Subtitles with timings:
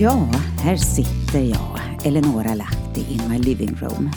[0.00, 0.28] Ja,
[0.60, 4.10] här sitter jag, Eleonora Lahti, in my living room.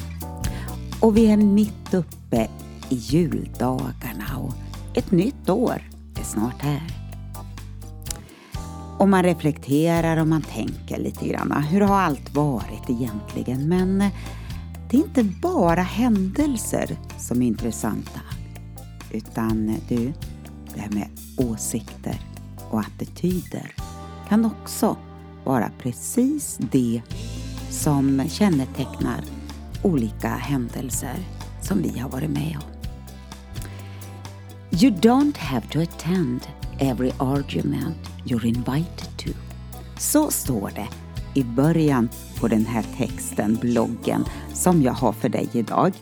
[0.99, 2.47] Och vi är mitt uppe
[2.89, 4.53] i juldagarna och
[4.93, 5.81] ett nytt år
[6.19, 6.81] är snart här.
[8.97, 11.51] Och man reflekterar och man tänker lite grann.
[11.51, 13.69] Hur har allt varit egentligen?
[13.69, 13.97] Men
[14.89, 18.19] det är inte bara händelser som är intressanta.
[19.11, 20.13] Utan du,
[20.73, 22.21] det här med åsikter
[22.69, 23.75] och attityder
[24.29, 24.97] kan också
[25.43, 27.01] vara precis det
[27.69, 29.21] som kännetecknar
[29.83, 31.15] olika händelser
[31.61, 32.71] som vi har varit med om.
[34.81, 36.47] You don't have to attend
[36.79, 39.29] every argument you're invited to.
[39.97, 40.87] Så står det
[41.33, 45.93] i början på den här texten, bloggen, som jag har för dig idag.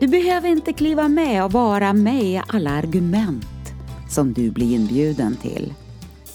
[0.00, 3.46] Du behöver inte kliva med och vara med i alla argument
[4.08, 5.74] som du blir inbjuden till.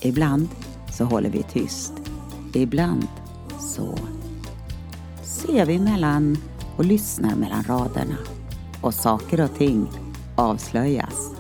[0.02, 0.47] Ibland
[1.00, 1.94] så håller vi tyst.
[2.53, 3.08] Ibland
[3.59, 3.97] så
[5.23, 6.38] ser vi mellan
[6.78, 8.17] och lyssnar mellan raderna
[8.81, 9.89] och saker och ting
[10.36, 11.31] avslöjas.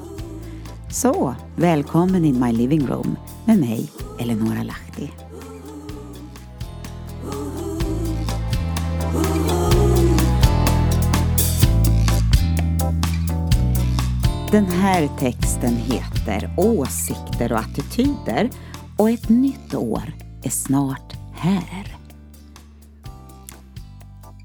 [0.91, 3.15] Så, välkommen in my living room
[3.45, 5.11] med mig, Eleonora Lahti.
[14.51, 18.49] Den här texten heter Åsikter och attityder
[18.99, 21.97] och ett nytt år är snart här.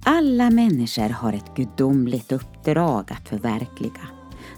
[0.05, 4.09] Alla människor har ett gudomligt uppdrag att förverkliga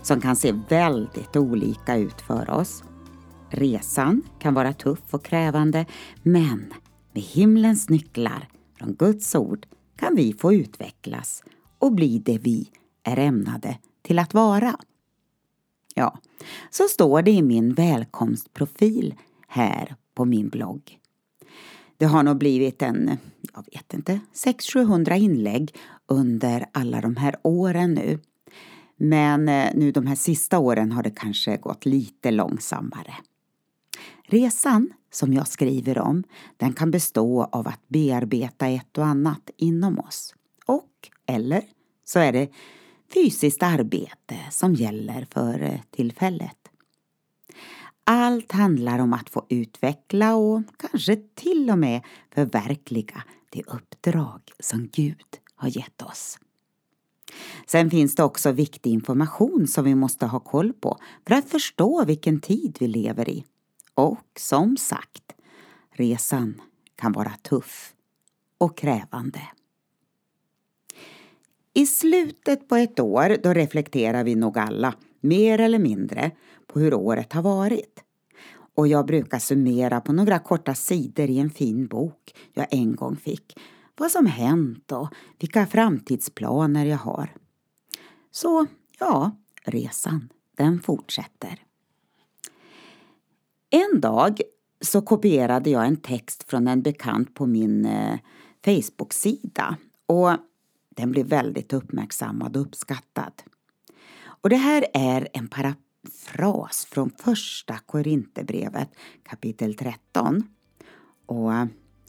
[0.03, 2.85] som kan se väldigt olika ut för oss.
[3.51, 5.87] Resan kan vara tuff och krävande
[6.23, 6.75] men
[7.13, 9.67] med himlens nycklar från Guds ord
[9.97, 11.45] kan vi få utvecklas
[11.79, 12.71] och bli det vi
[13.03, 14.77] är ämnade till att vara.
[15.95, 16.19] Ja,
[16.71, 19.15] så står det i min välkomstprofil
[19.47, 20.99] här på min blogg.
[21.97, 23.19] Det har nog blivit en,
[23.55, 25.75] jag vet inte, 600-700 inlägg
[26.07, 28.19] under alla de här åren nu.
[28.97, 33.15] Men eh, nu de här sista åren har det kanske gått lite långsammare.
[34.25, 36.25] Resan som jag skriver om,
[36.57, 40.35] den kan bestå av att bearbeta ett och annat inom oss.
[40.67, 40.91] Och,
[41.27, 41.63] eller,
[42.05, 42.49] så är det
[43.15, 46.66] fysiskt arbete som gäller för eh, tillfället.
[48.09, 52.03] Allt handlar om att få utveckla och kanske till och med
[52.35, 56.39] förverkliga det uppdrag som Gud har gett oss.
[57.67, 62.05] Sen finns det också viktig information som vi måste ha koll på för att förstå
[62.05, 63.45] vilken tid vi lever i.
[63.95, 65.33] Och som sagt,
[65.91, 66.61] resan
[66.97, 67.95] kan vara tuff
[68.59, 69.41] och krävande.
[71.75, 76.31] I slutet på ett år då reflekterar vi nog alla, mer eller mindre,
[76.77, 78.05] på hur året har varit.
[78.75, 83.17] Och jag brukar summera på några korta sidor i en fin bok jag en gång
[83.17, 83.59] fick
[83.97, 87.35] vad som hänt och vilka framtidsplaner jag har.
[88.31, 88.67] Så,
[88.99, 91.63] ja, resan, den fortsätter.
[93.71, 94.41] En dag
[94.81, 98.19] så kopierade jag en text från en bekant på min eh,
[98.65, 99.77] Facebook-sida
[100.07, 100.31] och
[100.97, 103.43] den blev väldigt uppmärksammad och uppskattad.
[104.19, 108.91] Och det här är en paraply fras från första Korinthierbrevet
[109.23, 110.43] kapitel 13.
[111.27, 111.65] Och uh,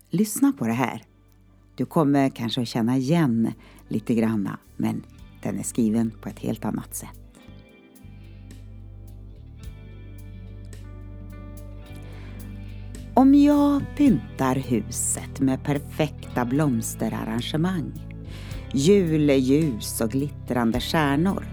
[0.10, 1.04] lyssna på det här.
[1.76, 3.54] Du kommer kanske att känna igen
[3.88, 5.06] lite granna men
[5.44, 7.28] den är skriven på ett helt annat sätt.
[13.18, 17.92] Om jag pyntar huset med perfekta blomsterarrangemang,
[18.74, 21.46] juleljus och glittrande stjärnor,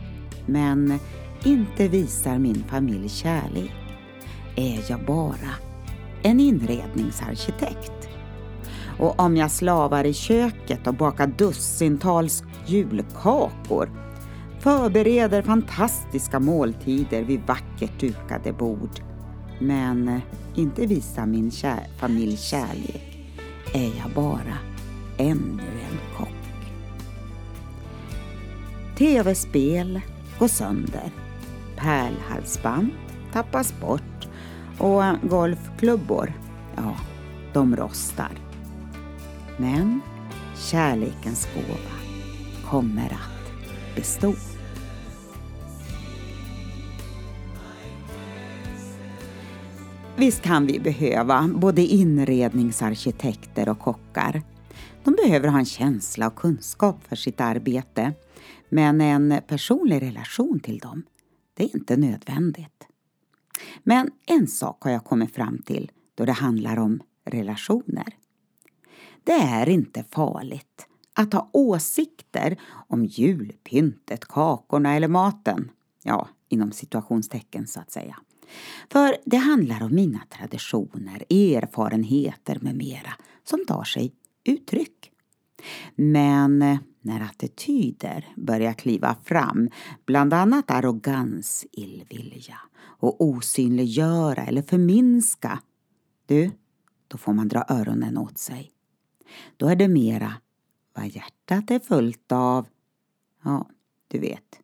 [0.46, 0.98] men
[1.44, 3.72] inte visar min familj kärlek,
[4.56, 5.50] är jag bara
[6.22, 8.08] en inredningsarkitekt.
[8.98, 13.90] Och om jag slavar i köket och bakar dussintals julkakor,
[14.60, 19.00] förbereder fantastiska måltider vid vackert dukade bord,
[19.60, 20.20] men eh,
[20.54, 23.28] inte visar min kär familj kärlek,
[23.72, 24.58] är jag bara
[25.18, 26.28] ännu en kock.
[28.98, 30.00] TV-spel
[30.38, 31.10] går sönder,
[31.84, 32.90] pärlhalsband
[33.32, 34.28] tappas bort
[34.78, 36.32] och golfklubbor,
[36.76, 36.96] ja,
[37.52, 38.30] de rostar.
[39.56, 40.00] Men
[40.70, 41.90] kärlekens gåva
[42.70, 44.34] kommer att bestå.
[50.16, 54.42] Visst kan vi behöva både inredningsarkitekter och kockar.
[55.04, 58.12] De behöver ha en känsla och kunskap för sitt arbete.
[58.68, 61.02] Men en personlig relation till dem,
[61.54, 62.86] det är inte nödvändigt.
[63.82, 68.16] Men en sak har jag kommit fram till då det handlar om relationer.
[69.24, 75.70] Det är inte farligt att ha åsikter om julpyntet, kakorna eller maten.
[76.02, 78.16] Ja, inom situationstecken så att säga.
[78.90, 83.12] För det handlar om mina traditioner, erfarenheter med mera
[83.44, 84.12] som tar sig
[84.44, 85.10] uttryck.
[85.94, 89.70] Men när attityder börjar kliva fram,
[90.06, 95.62] bland annat arrogans, illvilja och osynliggöra eller förminska,
[96.26, 96.50] du,
[97.08, 98.72] då får man dra öronen åt sig.
[99.56, 100.32] Då är det mera
[100.94, 102.66] vad hjärtat är fullt av.
[103.42, 103.68] Ja,
[104.08, 104.60] du vet.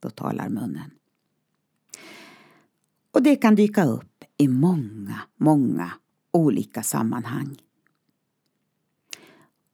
[0.00, 0.90] Då talar munnen.
[3.10, 5.92] Och det kan dyka upp i många, många
[6.30, 7.56] olika sammanhang.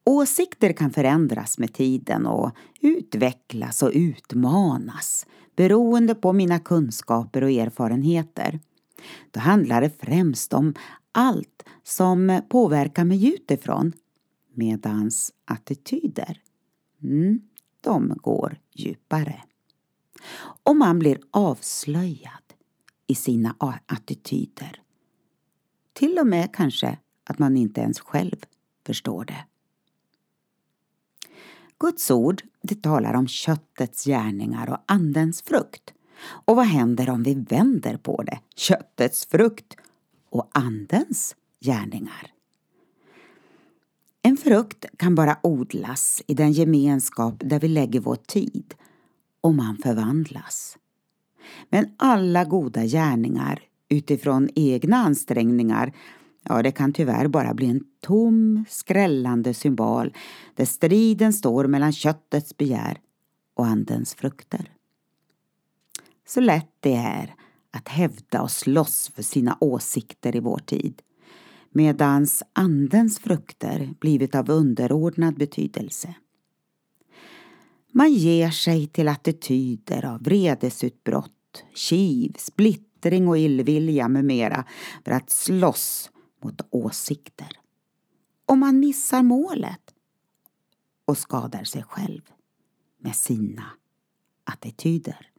[0.05, 2.51] Åsikter kan förändras med tiden och
[2.81, 5.27] utvecklas och utmanas
[5.57, 8.61] beroende på mina kunskaper och erfarenheter.
[9.31, 10.75] Då handlar det främst om
[11.13, 13.93] allt som påverkar mig utifrån
[14.55, 16.43] medans attityder,
[17.03, 17.41] mm,
[17.81, 19.43] de går djupare.
[20.65, 22.55] Och man blir avslöjad
[23.07, 23.57] i sina
[23.87, 24.83] attityder.
[25.93, 28.37] Till och med kanske att man inte ens själv
[28.87, 29.45] förstår det.
[31.81, 35.95] Guds ord det talar om köttets gärningar och andens frukt.
[36.23, 38.39] Och vad händer om vi vänder på det?
[38.57, 39.77] Köttets frukt
[40.31, 42.33] och andens gärningar.
[44.23, 48.75] En frukt kan bara odlas i den gemenskap där vi lägger vår tid
[49.41, 50.79] och man förvandlas.
[51.69, 55.93] Men alla goda gärningar utifrån egna ansträngningar
[56.45, 60.15] Ja, det kan tyvärr bara bli en tom, skrällande symbol
[60.55, 62.99] där striden står mellan köttets begär
[63.55, 64.73] och andens frukter.
[66.27, 67.35] Så lätt det är
[67.71, 71.03] att hävda och slåss för sina åsikter i vår tid
[71.73, 76.15] medans andens frukter blivit av underordnad betydelse.
[77.93, 84.65] Man ger sig till attityder av vredesutbrott, kiv, splittring och illvilja med mera
[85.05, 86.11] för att slåss
[86.45, 87.59] mot åsikter.
[88.47, 89.95] Och man missar målet
[91.05, 92.23] och skadar sig själv
[92.99, 93.65] med sina
[94.45, 95.31] attityder.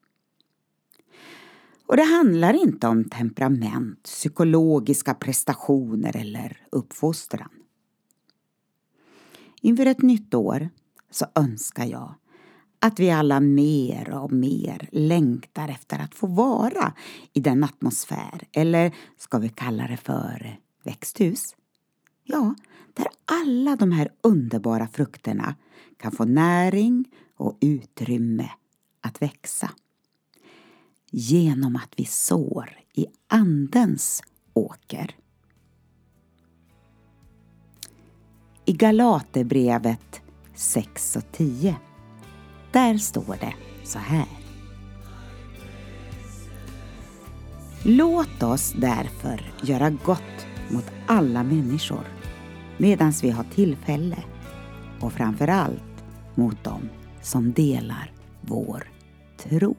[1.85, 7.49] Och det handlar inte om temperament, psykologiska prestationer eller uppfostran.
[9.61, 10.69] Inför ett nytt år
[11.09, 12.13] så önskar jag
[12.79, 16.93] att vi alla mer och mer längtar efter att få vara
[17.33, 21.55] i den atmosfär, eller ska vi kalla det för växthus?
[22.23, 22.55] Ja,
[22.93, 25.55] där alla de här underbara frukterna
[25.97, 27.05] kan få näring
[27.35, 28.49] och utrymme
[29.01, 29.71] att växa
[31.11, 34.23] genom att vi sår i Andens
[34.53, 35.15] åker.
[38.65, 40.21] I Galaterbrevet
[40.55, 41.75] 6 och 10
[42.71, 44.27] där står det så här.
[47.83, 52.05] Låt oss därför göra gott mot alla människor
[52.77, 54.17] medan vi har tillfälle
[54.99, 56.03] och framför allt
[56.35, 56.89] mot dem
[57.21, 58.11] som delar
[58.41, 58.83] vår
[59.37, 59.75] tro.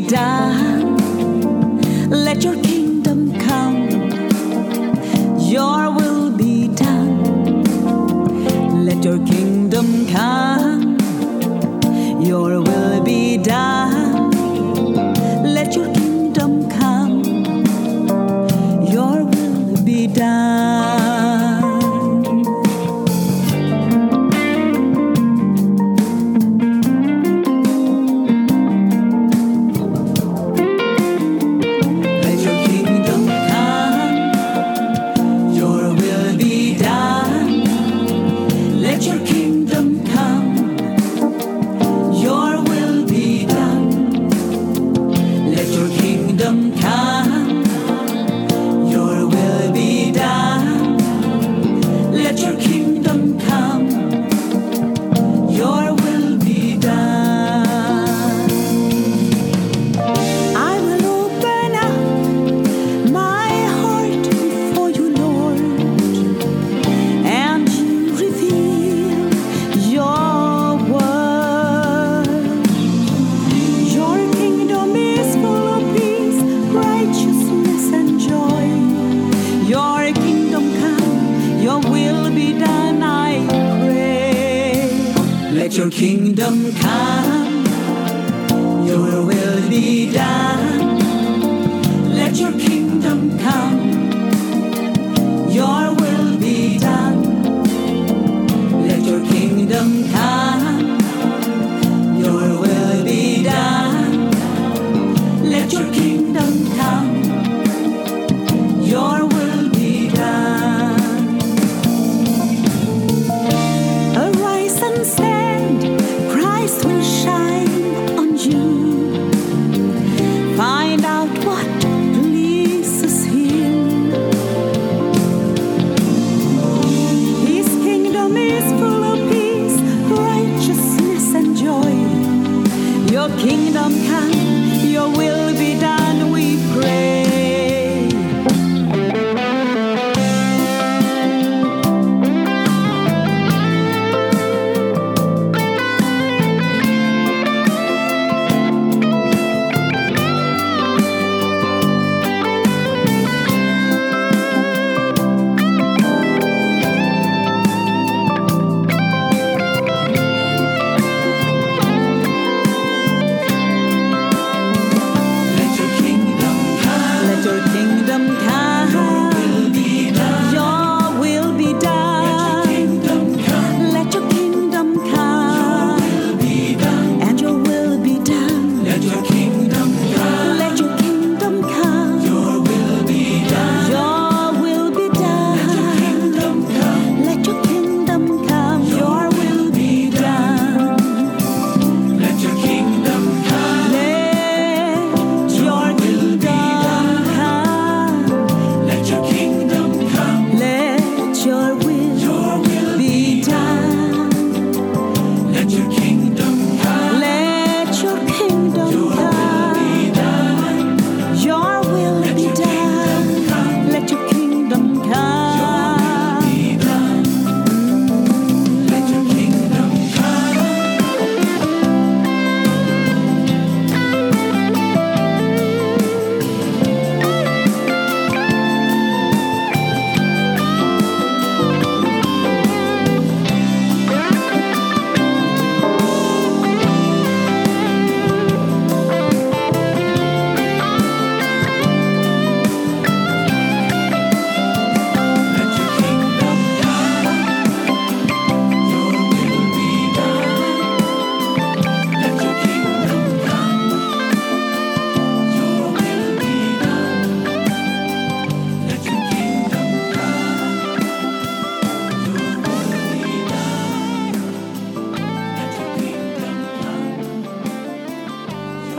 [0.00, 0.96] done.
[2.10, 3.88] Let your kingdom come,
[5.38, 7.64] your will be done.
[8.84, 10.98] Let your kingdom come,
[12.20, 14.30] your will be done.
[15.42, 17.22] Let your kingdom come,
[18.92, 20.79] your will be done.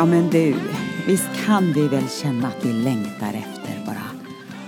[0.01, 0.55] Ja men du,
[1.07, 4.03] visst kan vi väl känna att vi längtar efter bara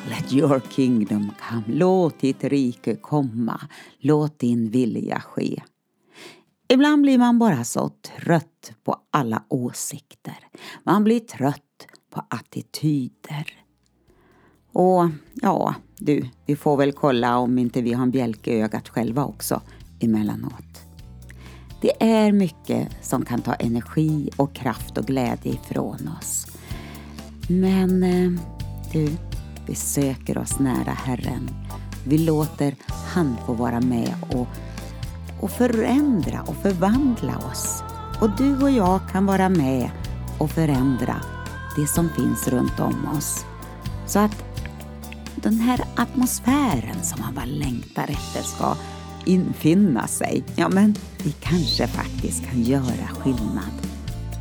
[0.10, 1.64] Let your kingdom come.
[1.68, 3.62] Låt ditt rike komma.
[4.00, 5.64] Låt din vilja ske.
[6.68, 10.38] Ibland blir man bara så trött på alla åsikter.
[10.84, 13.64] Man blir trött på attityder.
[14.72, 18.90] Och ja, du, vi får väl kolla om inte vi har en bjälke i ögat
[18.90, 19.62] själva också
[20.00, 20.93] emellanåt.
[21.84, 26.48] Det är mycket som kan ta energi och kraft och glädje ifrån oss.
[27.48, 28.32] Men eh,
[28.92, 29.10] du,
[29.68, 31.50] vi söker oss nära Herren.
[32.08, 34.48] Vi låter han få vara med och,
[35.42, 37.84] och förändra och förvandla oss.
[38.22, 39.90] Och du och jag kan vara med
[40.38, 41.16] och förändra
[41.76, 43.46] det som finns runt om oss.
[44.08, 44.44] Så att
[45.36, 48.76] den här atmosfären som man bara längtar efter ska
[49.26, 50.44] infinna sig.
[50.56, 53.74] Ja, men vi kanske faktiskt kan göra skillnad.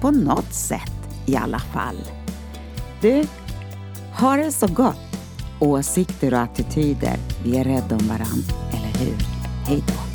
[0.00, 0.92] På något sätt
[1.26, 1.96] i alla fall.
[3.00, 3.24] Du,
[4.20, 4.96] ha det så gott.
[5.60, 9.16] Åsikter och attityder, vi är rädda om varann, eller hur?
[9.66, 10.11] Hej då.